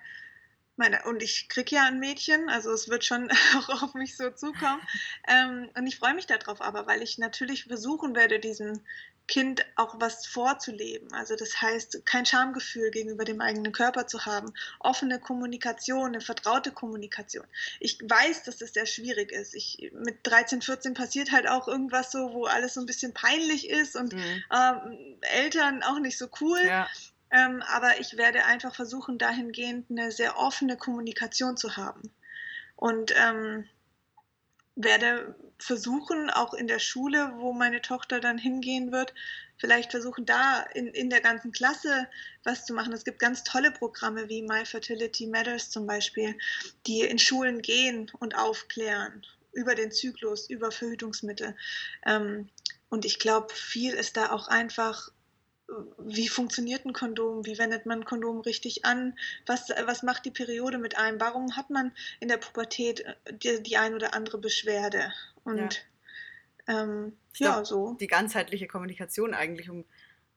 [0.80, 4.30] meine, und ich kriege ja ein Mädchen, also es wird schon auch auf mich so
[4.30, 4.80] zukommen.
[5.28, 8.84] Ähm, und ich freue mich darauf aber, weil ich natürlich versuchen werde, diesen
[9.30, 11.12] Kind auch was vorzuleben.
[11.14, 16.72] Also das heißt, kein Schamgefühl gegenüber dem eigenen Körper zu haben, offene Kommunikation, eine vertraute
[16.72, 17.46] Kommunikation.
[17.78, 19.54] Ich weiß, dass das sehr schwierig ist.
[19.54, 23.70] Ich, mit 13, 14 passiert halt auch irgendwas so, wo alles so ein bisschen peinlich
[23.70, 24.42] ist und mhm.
[24.52, 26.60] ähm, Eltern auch nicht so cool.
[26.66, 26.88] Ja.
[27.30, 32.12] Ähm, aber ich werde einfach versuchen, dahingehend eine sehr offene Kommunikation zu haben.
[32.74, 33.68] Und ähm,
[34.76, 39.12] werde versuchen, auch in der Schule, wo meine Tochter dann hingehen wird,
[39.58, 42.08] vielleicht versuchen, da in, in der ganzen Klasse
[42.44, 42.92] was zu machen.
[42.92, 46.36] Es gibt ganz tolle Programme wie My Fertility Matters zum Beispiel,
[46.86, 51.56] die in Schulen gehen und aufklären über den Zyklus, über Verhütungsmittel.
[52.06, 52.48] Ähm,
[52.88, 55.10] und ich glaube, viel ist da auch einfach
[55.98, 60.30] wie funktioniert ein Kondom, wie wendet man ein Kondom richtig an, was, was macht die
[60.30, 64.38] Periode mit einem, warum hat man in der Pubertät äh, die, die ein oder andere
[64.38, 65.12] Beschwerde?
[65.44, 65.86] Und
[66.66, 67.96] ja, ähm, ja glaub, so.
[68.00, 69.84] Die ganzheitliche Kommunikation eigentlich um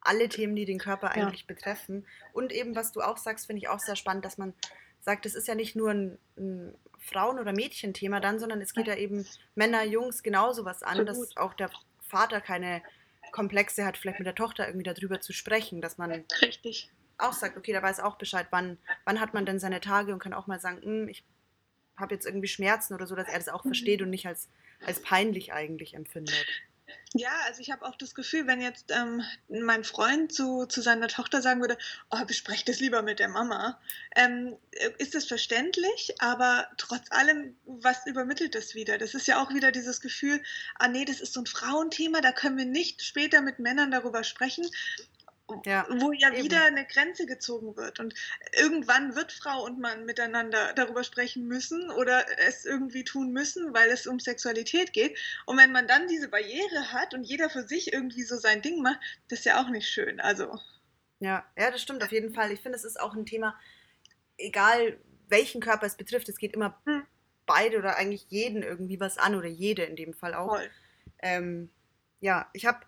[0.02, 1.48] alle Themen, die den Körper eigentlich ja.
[1.48, 2.06] betreffen.
[2.34, 4.54] Und eben, was du auch sagst, finde ich auch sehr spannend, dass man
[5.00, 8.88] sagt, es ist ja nicht nur ein, ein Frauen- oder Mädchenthema dann, sondern es geht
[8.88, 11.70] ja, ja eben Männer, Jungs genauso was an, dass auch der
[12.02, 12.82] Vater keine
[13.34, 16.90] Komplexe hat, vielleicht mit der Tochter irgendwie darüber zu sprechen, dass man Richtig.
[17.18, 20.20] auch sagt, okay, da weiß auch Bescheid, wann, wann hat man denn seine Tage und
[20.20, 21.26] kann auch mal sagen, hm, ich
[21.98, 23.70] habe jetzt irgendwie Schmerzen oder so, dass er das auch mhm.
[23.70, 24.50] versteht und nicht als,
[24.86, 26.46] als peinlich eigentlich empfindet.
[27.16, 31.08] Ja, also ich habe auch das Gefühl, wenn jetzt ähm, mein Freund zu, zu seiner
[31.08, 31.78] Tochter sagen würde,
[32.10, 33.80] oh, besprecht das lieber mit der Mama,
[34.16, 34.58] ähm,
[34.98, 38.98] ist das verständlich, aber trotz allem, was übermittelt das wieder?
[38.98, 40.42] Das ist ja auch wieder dieses Gefühl,
[40.80, 44.24] ah nee, das ist so ein Frauenthema, da können wir nicht später mit Männern darüber
[44.24, 44.66] sprechen
[45.66, 46.44] ja, wo ja eben.
[46.44, 48.00] wieder eine Grenze gezogen wird.
[48.00, 48.14] Und
[48.54, 53.90] irgendwann wird Frau und Mann miteinander darüber sprechen müssen oder es irgendwie tun müssen, weil
[53.90, 55.18] es um Sexualität geht.
[55.46, 58.82] Und wenn man dann diese Barriere hat und jeder für sich irgendwie so sein Ding
[58.82, 60.20] macht, das ist ja auch nicht schön.
[60.20, 60.60] Also.
[61.20, 62.52] Ja, ja, das stimmt auf jeden Fall.
[62.52, 63.58] Ich finde, es ist auch ein Thema,
[64.38, 67.04] egal welchen Körper es betrifft, es geht immer hm.
[67.46, 70.60] beide oder eigentlich jeden irgendwie was an oder jede in dem Fall auch.
[71.22, 71.70] Ähm,
[72.20, 72.86] ja, ich habe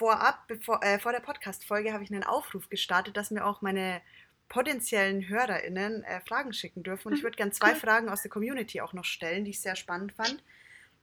[0.00, 4.00] vorab, bevor, äh, vor der Podcast-Folge, habe ich einen Aufruf gestartet, dass mir auch meine
[4.48, 7.08] potenziellen HörerInnen äh, Fragen schicken dürfen.
[7.08, 9.76] Und ich würde gerne zwei Fragen aus der Community auch noch stellen, die ich sehr
[9.76, 10.42] spannend fand.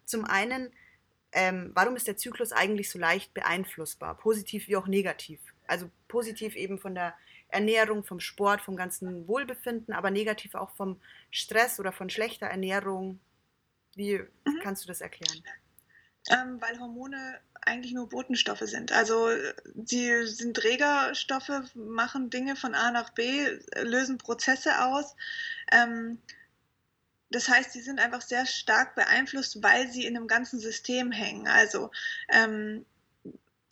[0.06, 0.74] Zum einen,
[1.32, 5.40] ähm, warum ist der Zyklus eigentlich so leicht beeinflussbar, positiv wie auch negativ?
[5.68, 7.14] Also positiv eben von der
[7.50, 13.20] Ernährung, vom Sport, vom ganzen Wohlbefinden, aber negativ auch vom Stress oder von schlechter Ernährung.
[13.94, 14.60] Wie mhm.
[14.64, 15.44] kannst du das erklären?
[16.30, 18.92] Ähm, weil Hormone eigentlich nur Botenstoffe sind.
[18.92, 19.30] Also
[19.86, 25.16] sie sind Trägerstoffe, machen Dinge von A nach B, lösen Prozesse aus.
[25.72, 26.20] Ähm,
[27.30, 31.48] das heißt, sie sind einfach sehr stark beeinflusst, weil sie in einem ganzen System hängen.
[31.48, 31.92] Also
[32.30, 32.86] ähm,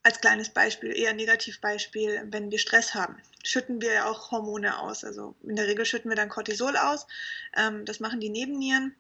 [0.04, 5.04] als kleines Beispiel, eher Negativbeispiel, wenn wir Stress haben, schütten wir ja auch Hormone aus.
[5.04, 7.08] Also in der Regel schütten wir dann Cortisol aus.
[7.56, 8.94] Ähm, das machen die Nebennieren.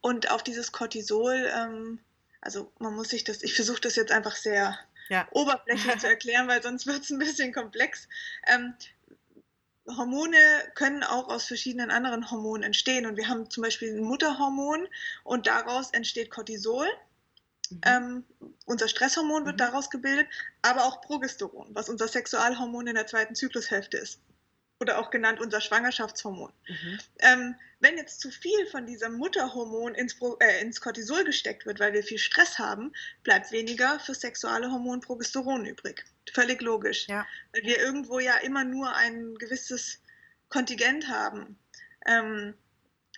[0.00, 2.00] Und auf dieses Cortisol ähm,
[2.42, 4.78] also man muss sich das, ich versuche das jetzt einfach sehr
[5.08, 5.26] ja.
[5.30, 8.08] oberflächlich zu erklären, weil sonst wird es ein bisschen komplex.
[8.46, 8.74] Ähm,
[9.88, 10.36] Hormone
[10.74, 13.06] können auch aus verschiedenen anderen Hormonen entstehen.
[13.06, 14.86] Und wir haben zum Beispiel ein Mutterhormon
[15.24, 16.86] und daraus entsteht Cortisol.
[17.70, 17.80] Mhm.
[17.84, 18.24] Ähm,
[18.66, 19.58] unser Stresshormon wird mhm.
[19.58, 20.28] daraus gebildet,
[20.62, 24.20] aber auch Progesteron, was unser Sexualhormon in der zweiten Zyklushälfte ist
[24.82, 26.52] oder auch genannt unser Schwangerschaftshormon.
[26.68, 26.98] Mhm.
[27.20, 31.92] Ähm, wenn jetzt zu viel von diesem Mutterhormon ins, äh, ins, Cortisol gesteckt wird, weil
[31.92, 32.92] wir viel Stress haben,
[33.22, 36.04] bleibt weniger für sexuelle Hormon Progesteron übrig.
[36.32, 37.06] Völlig logisch.
[37.08, 37.26] Ja.
[37.52, 40.00] Weil wir irgendwo ja immer nur ein gewisses
[40.48, 41.58] Kontingent haben.
[42.06, 42.54] Ähm,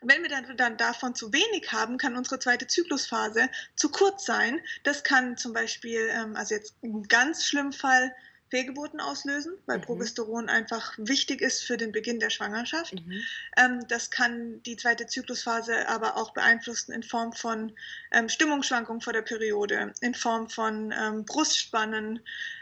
[0.03, 4.61] wenn wir dann, dann, davon zu wenig haben, kann unsere zweite Zyklusphase zu kurz sein.
[4.83, 8.14] Das kann zum Beispiel, ähm, also jetzt im ganz schlimmen Fall,
[8.55, 9.83] Fehlgeburten auslösen, weil mhm.
[9.83, 12.95] Progesteron einfach wichtig ist für den Beginn der Schwangerschaft.
[12.95, 13.21] Mhm.
[13.57, 17.73] Ähm, das kann die zweite Zyklusphase aber auch beeinflussen in Form von
[18.12, 22.21] ähm, Stimmungsschwankungen vor der Periode, in Form von ähm, Brustspannen,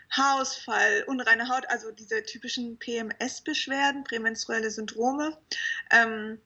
[0.08, 5.36] Haarausfall, unreine Haut, also diese typischen PMS-Beschwerden, prämenstruelle Syndrome.
[5.90, 6.40] Ähm,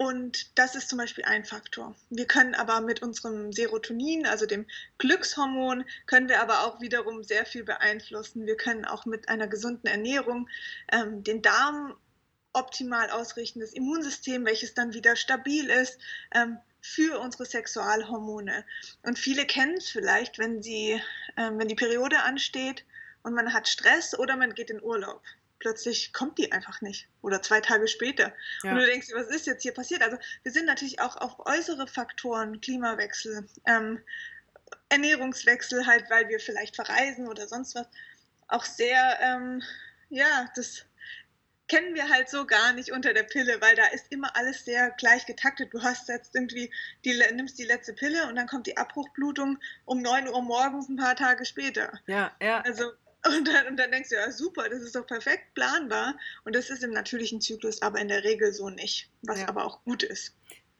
[0.00, 1.94] und das ist zum Beispiel ein Faktor.
[2.08, 4.64] Wir können aber mit unserem Serotonin, also dem
[4.96, 8.46] Glückshormon, können wir aber auch wiederum sehr viel beeinflussen.
[8.46, 10.48] Wir können auch mit einer gesunden Ernährung
[10.90, 11.94] ähm, den Darm
[12.54, 15.98] optimal ausrichten, das Immunsystem, welches dann wieder stabil ist,
[16.34, 18.64] ähm, für unsere Sexualhormone.
[19.02, 20.98] Und viele kennen es vielleicht, wenn, sie,
[21.36, 22.86] ähm, wenn die Periode ansteht
[23.22, 25.20] und man hat Stress oder man geht in Urlaub
[25.60, 27.08] plötzlich kommt die einfach nicht.
[27.22, 28.32] Oder zwei Tage später.
[28.64, 28.72] Ja.
[28.72, 30.02] Und du denkst, was ist jetzt hier passiert?
[30.02, 34.00] Also wir sind natürlich auch auf äußere Faktoren, Klimawechsel, ähm,
[34.88, 37.86] Ernährungswechsel halt, weil wir vielleicht verreisen oder sonst was,
[38.48, 39.62] auch sehr, ähm,
[40.08, 40.84] ja, das
[41.68, 44.90] kennen wir halt so gar nicht unter der Pille, weil da ist immer alles sehr
[44.90, 45.72] gleich getaktet.
[45.72, 46.72] Du hast jetzt irgendwie,
[47.04, 50.96] die, nimmst die letzte Pille und dann kommt die Abbruchblutung um 9 Uhr morgens ein
[50.96, 51.92] paar Tage später.
[52.06, 52.60] Ja, ja.
[52.62, 52.90] Also,
[53.26, 56.14] und dann, und dann denkst du, ja super, das ist doch perfekt planbar.
[56.44, 59.48] Und das ist im natürlichen Zyklus aber in der Regel so nicht, was ja.
[59.48, 60.34] aber auch gut ist.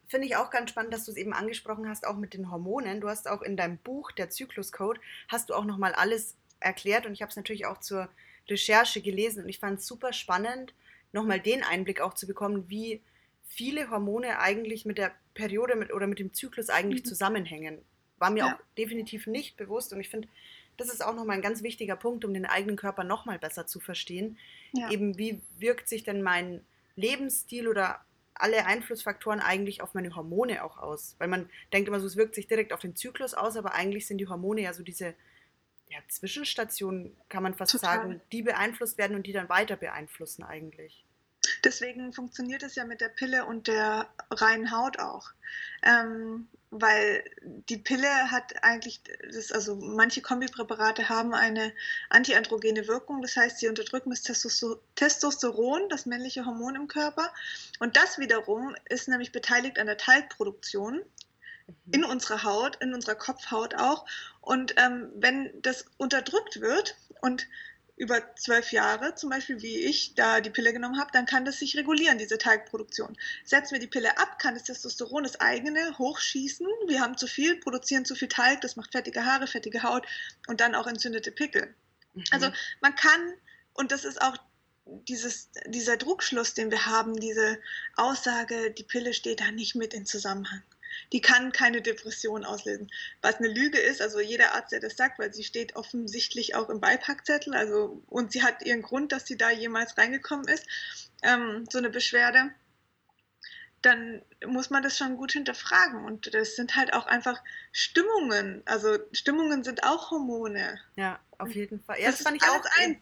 [0.07, 2.99] Finde ich auch ganz spannend, dass du es eben angesprochen hast, auch mit den Hormonen.
[2.99, 4.99] Du hast auch in deinem Buch, der Zykluscode,
[5.29, 8.09] hast du auch nochmal alles erklärt und ich habe es natürlich auch zur
[8.49, 10.73] Recherche gelesen und ich fand es super spannend,
[11.13, 13.01] nochmal den Einblick auch zu bekommen, wie
[13.45, 17.07] viele Hormone eigentlich mit der Periode mit, oder mit dem Zyklus eigentlich mhm.
[17.07, 17.81] zusammenhängen.
[18.17, 18.53] War mir ja.
[18.53, 20.27] auch definitiv nicht bewusst und ich finde,
[20.77, 23.79] das ist auch nochmal ein ganz wichtiger Punkt, um den eigenen Körper nochmal besser zu
[23.79, 24.37] verstehen.
[24.73, 24.89] Ja.
[24.89, 28.03] Eben, wie wirkt sich denn mein Lebensstil oder
[28.33, 31.15] alle Einflussfaktoren eigentlich auf meine Hormone auch aus?
[31.19, 34.07] Weil man denkt immer so, es wirkt sich direkt auf den Zyklus aus, aber eigentlich
[34.07, 35.13] sind die Hormone ja so diese
[35.89, 37.97] ja, Zwischenstationen, kann man fast Total.
[37.97, 41.05] sagen, die beeinflusst werden und die dann weiter beeinflussen eigentlich.
[41.63, 45.31] Deswegen funktioniert es ja mit der Pille und der reinen Haut auch.
[45.83, 47.23] Ähm, weil
[47.69, 49.01] die Pille hat eigentlich,
[49.33, 51.73] das, also manche Kombipräparate haben eine
[52.09, 54.21] antiandrogene Wirkung, das heißt, sie unterdrücken das
[54.95, 57.33] Testosteron, das männliche Hormon im Körper.
[57.79, 61.01] Und das wiederum ist nämlich beteiligt an der Talgproduktion
[61.85, 61.93] Mhm.
[61.93, 64.05] in unserer Haut, in unserer Kopfhaut auch.
[64.41, 67.47] Und ähm, wenn das unterdrückt wird und
[67.95, 71.59] über zwölf Jahre, zum Beispiel wie ich da die Pille genommen habe, dann kann das
[71.59, 73.17] sich regulieren, diese Teigproduktion.
[73.43, 76.65] Setzen wir die Pille ab, kann das Testosteron, das eigene, hochschießen.
[76.87, 80.05] Wir haben zu viel, produzieren zu viel Teig, das macht fettige Haare, fettige Haut
[80.47, 81.73] und dann auch entzündete Pickel.
[82.13, 82.23] Mhm.
[82.31, 82.51] Also
[82.81, 83.33] man kann,
[83.73, 84.37] und das ist auch
[85.07, 87.59] dieses, dieser Druckschluss, den wir haben, diese
[87.95, 90.63] Aussage, die Pille steht da nicht mit in Zusammenhang
[91.11, 92.91] die kann keine Depression auslösen.
[93.21, 96.69] Was eine Lüge ist, also jeder Arzt, der das sagt, weil sie steht offensichtlich auch
[96.69, 100.65] im Beipackzettel, also und sie hat ihren Grund, dass sie da jemals reingekommen ist,
[101.23, 102.51] ähm, so eine Beschwerde,
[103.81, 106.05] dann muss man das schon gut hinterfragen.
[106.05, 108.61] Und das sind halt auch einfach Stimmungen.
[108.65, 110.79] Also Stimmungen sind auch Hormone.
[110.95, 111.99] Ja, auf jeden Fall.
[111.99, 113.01] Ja, das, das fand ich auch ein.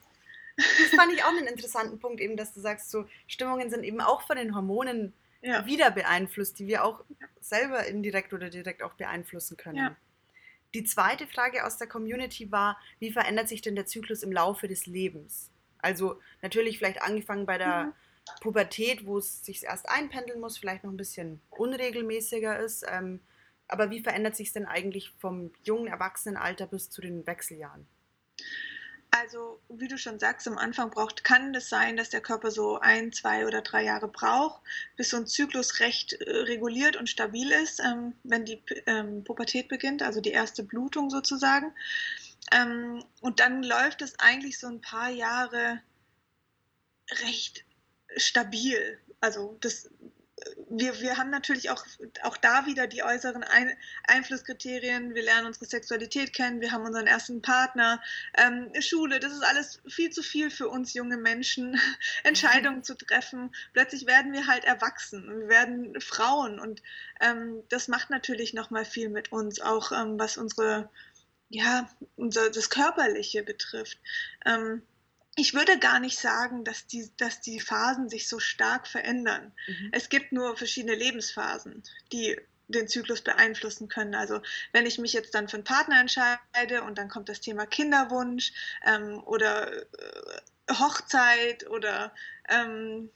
[0.58, 4.02] Das fand ich auch einen interessanten Punkt, eben, dass du sagst, so Stimmungen sind eben
[4.02, 5.65] auch von den Hormonen ja.
[5.65, 7.04] wieder beeinflusst, die wir auch
[7.39, 9.78] selber indirekt oder direkt auch beeinflussen können.
[9.78, 9.95] Ja.
[10.73, 14.67] Die zweite Frage aus der Community war, wie verändert sich denn der Zyklus im Laufe
[14.67, 15.49] des Lebens?
[15.80, 17.93] Also natürlich vielleicht angefangen bei der mhm.
[18.41, 22.86] Pubertät, wo es sich erst einpendeln muss, vielleicht noch ein bisschen unregelmäßiger ist.
[22.88, 23.21] Ähm,
[23.67, 27.88] aber wie verändert sich es denn eigentlich vom jungen Erwachsenenalter bis zu den Wechseljahren?
[29.12, 32.80] Also, wie du schon sagst, am Anfang braucht, kann es sein, dass der Körper so
[32.80, 34.62] ein, zwei oder drei Jahre braucht,
[34.98, 39.67] bis so ein Zyklus recht äh, reguliert und stabil ist, ähm, wenn die ähm, Pubertät
[39.67, 41.74] beginnt, also die erste Blutung sozusagen.
[42.52, 45.82] Ähm, und dann läuft es eigentlich so ein paar Jahre
[47.26, 47.65] recht
[48.15, 49.00] stabil.
[49.22, 49.89] Also das
[50.69, 51.84] wir, wir haben natürlich auch,
[52.23, 53.75] auch da wieder die äußeren Ein
[54.08, 55.15] Einflusskriterien.
[55.15, 58.02] Wir lernen unsere Sexualität kennen, wir haben unseren ersten Partner,
[58.38, 61.80] ähm, Schule, das ist alles viel zu viel für uns junge Menschen,
[62.23, 63.52] Entscheidungen zu treffen.
[63.73, 66.82] Plötzlich werden wir halt erwachsen, wir werden Frauen und
[67.21, 70.89] ähm, das macht natürlich nochmal viel mit uns, auch ähm, was unsere,
[71.49, 73.97] ja, unser, das Körperliche betrifft.
[74.45, 74.84] Ähm,
[75.39, 79.54] ich würde gar nicht sagen, dass die, dass die Phasen sich so stark verändern.
[79.67, 79.89] Mhm.
[79.91, 84.15] Es gibt nur verschiedene Lebensphasen, die den Zyklus beeinflussen können.
[84.15, 84.41] Also
[84.73, 88.52] wenn ich mich jetzt dann für einen Partner entscheide und dann kommt das Thema Kinderwunsch
[88.86, 89.84] ähm, oder äh,
[90.71, 92.13] Hochzeit oder
[92.47, 93.10] ähm,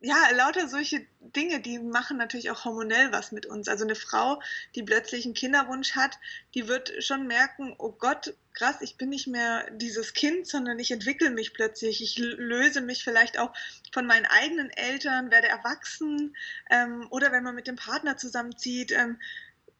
[0.00, 3.68] ja, lauter solche Dinge, die machen natürlich auch hormonell was mit uns.
[3.68, 4.42] Also eine Frau,
[4.74, 6.18] die plötzlich einen Kinderwunsch hat,
[6.54, 10.90] die wird schon merken, oh Gott, krass, ich bin nicht mehr dieses Kind, sondern ich
[10.90, 12.02] entwickle mich plötzlich.
[12.02, 13.52] Ich löse mich vielleicht auch
[13.92, 16.36] von meinen eigenen Eltern, werde erwachsen.
[16.70, 19.18] Ähm, oder wenn man mit dem Partner zusammenzieht, ähm,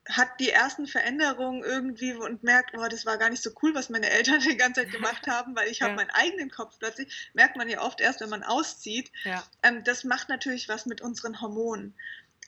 [0.08, 3.88] hat die ersten Veränderungen irgendwie und merkt, oh, das war gar nicht so cool, was
[3.88, 5.87] meine Eltern die ganze Zeit gemacht haben, weil ich ja.
[5.87, 9.12] habe meinen eigenen Kopf plötzlich, merkt man ja oft erst, wenn man auszieht.
[9.24, 9.44] Ja.
[9.62, 11.94] Ähm, das macht natürlich was mit unseren Hormonen.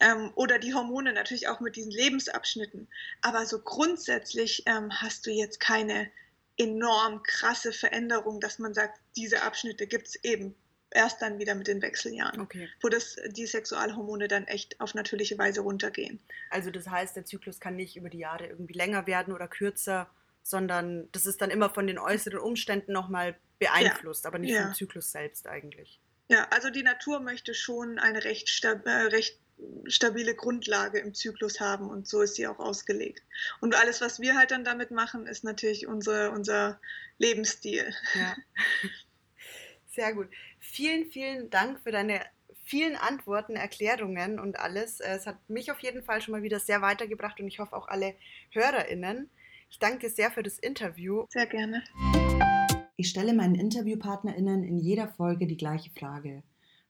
[0.01, 2.89] Ähm, oder die Hormone natürlich auch mit diesen Lebensabschnitten.
[3.23, 6.11] Aber so grundsätzlich ähm, hast du jetzt keine
[6.57, 10.55] enorm krasse Veränderung, dass man sagt, diese Abschnitte gibt es eben
[10.91, 12.69] erst dann wieder mit den Wechseljahren, okay.
[12.81, 16.21] wo das, die Sexualhormone dann echt auf natürliche Weise runtergehen.
[16.51, 20.09] Also das heißt, der Zyklus kann nicht über die Jahre irgendwie länger werden oder kürzer,
[20.43, 24.29] sondern das ist dann immer von den äußeren Umständen nochmal beeinflusst, ja.
[24.29, 24.63] aber nicht ja.
[24.63, 26.01] vom Zyklus selbst eigentlich.
[26.29, 29.39] Ja, also die Natur möchte schon eine recht, äh, recht
[29.87, 33.23] stabile Grundlage im Zyklus haben und so ist sie auch ausgelegt.
[33.61, 36.81] Und alles, was wir halt dann damit machen, ist natürlich unsere, unser
[37.19, 37.95] Lebensstil.
[38.15, 38.37] Ja.
[39.91, 40.29] Sehr gut.
[40.59, 42.21] Vielen, vielen Dank für deine
[42.65, 45.01] vielen Antworten, Erklärungen und alles.
[45.01, 47.89] Es hat mich auf jeden Fall schon mal wieder sehr weitergebracht und ich hoffe auch
[47.89, 48.15] alle
[48.51, 49.31] HörerInnen.
[49.71, 51.27] Ich danke dir sehr für das Interview.
[51.29, 51.85] Sehr gerne.
[52.97, 56.43] Ich stelle meinen InterviewpartnerInnen in jeder Folge die gleiche Frage.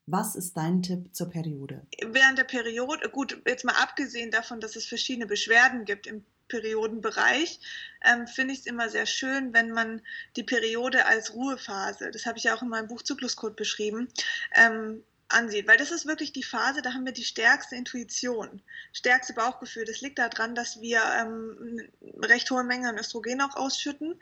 [0.07, 1.85] Was ist dein Tipp zur Periode?
[2.05, 7.59] Während der Periode, gut, jetzt mal abgesehen davon, dass es verschiedene Beschwerden gibt im Periodenbereich,
[8.03, 10.01] ähm, finde ich es immer sehr schön, wenn man
[10.35, 14.07] die Periode als Ruhephase, das habe ich ja auch in meinem Buch Zykluscode beschrieben,
[14.53, 18.61] ähm, ansieht, weil das ist wirklich die Phase, da haben wir die stärkste Intuition,
[18.93, 19.85] stärkste Bauchgefühl.
[19.85, 21.81] Das liegt daran, dass wir ähm,
[22.21, 24.19] recht hohe Mengen an Östrogen auch ausschütten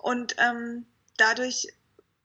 [0.00, 1.68] und ähm, dadurch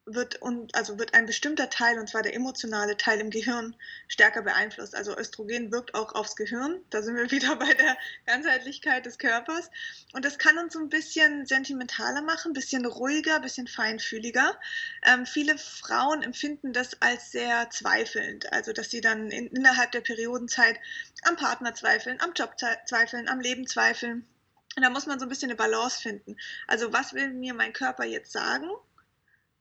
[0.05, 3.75] wird, und, also wird ein bestimmter Teil, und zwar der emotionale Teil im Gehirn,
[4.07, 4.95] stärker beeinflusst.
[4.95, 6.79] Also Östrogen wirkt auch aufs Gehirn.
[6.91, 9.69] Da sind wir wieder bei der Ganzheitlichkeit des Körpers.
[10.13, 14.59] Und das kann uns so ein bisschen sentimentaler machen, ein bisschen ruhiger, ein bisschen feinfühliger.
[15.03, 18.51] Ähm, viele Frauen empfinden das als sehr zweifelnd.
[18.53, 20.79] Also, dass sie dann in, innerhalb der Periodenzeit
[21.23, 24.27] am Partner zweifeln, am Job zweifeln, am Leben zweifeln.
[24.75, 26.37] Und da muss man so ein bisschen eine Balance finden.
[26.67, 28.69] Also, was will mir mein Körper jetzt sagen?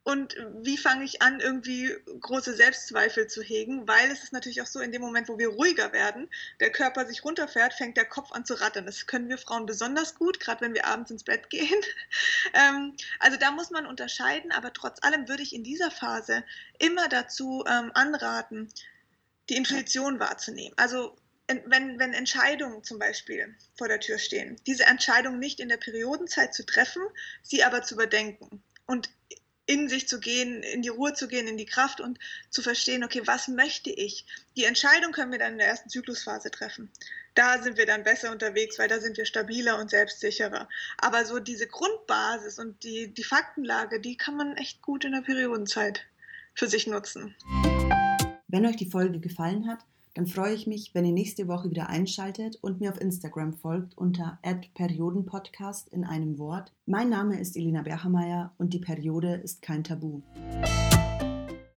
[0.04, 3.88] Und wie fange ich an, irgendwie große Selbstzweifel zu hegen?
[3.88, 6.28] Weil es ist natürlich auch so, in dem Moment, wo wir ruhiger werden,
[6.60, 8.84] der Körper sich runterfährt, fängt der Kopf an zu rattern.
[8.84, 11.80] Das können wir Frauen besonders gut, gerade wenn wir abends ins Bett gehen.
[12.52, 16.44] ähm, also da muss man unterscheiden, aber trotz allem würde ich in dieser Phase
[16.78, 18.68] immer dazu ähm, anraten,
[19.48, 20.74] die Intuition wahrzunehmen.
[20.76, 25.78] Also wenn, wenn Entscheidungen zum Beispiel vor der Tür stehen, diese Entscheidung nicht in der
[25.78, 27.02] Periodenzeit zu treffen,
[27.42, 28.62] sie aber zu überdenken.
[28.86, 29.08] Und
[29.66, 32.18] in sich zu gehen, in die Ruhe zu gehen, in die Kraft und
[32.50, 34.26] zu verstehen, okay, was möchte ich?
[34.56, 36.90] Die Entscheidung können wir dann in der ersten Zyklusphase treffen.
[37.34, 40.68] Da sind wir dann besser unterwegs, weil da sind wir stabiler und selbstsicherer.
[40.98, 45.22] Aber so diese Grundbasis und die, die Faktenlage, die kann man echt gut in der
[45.22, 46.04] Periodenzeit
[46.54, 47.34] für sich nutzen.
[48.48, 49.80] Wenn euch die Folge gefallen hat,
[50.14, 53.98] dann freue ich mich, wenn ihr nächste Woche wieder einschaltet und mir auf Instagram folgt
[53.98, 54.38] unter
[54.74, 56.72] @periodenpodcast in einem Wort.
[56.86, 60.22] Mein Name ist Elena Berhameier und die Periode ist kein Tabu.